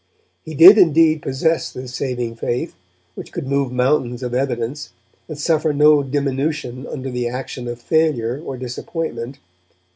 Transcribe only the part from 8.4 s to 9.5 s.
or disappointment.